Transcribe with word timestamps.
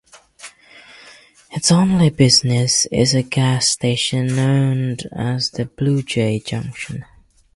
Its 1.51 1.69
only 1.71 2.09
business 2.09 2.87
is 2.87 3.13
a 3.13 3.21
gas 3.21 3.67
station 3.69 4.35
known 4.35 4.97
as 5.11 5.51
the 5.51 5.65
Blue 5.65 6.01
Jay 6.01 6.39
Junction. 6.39 7.05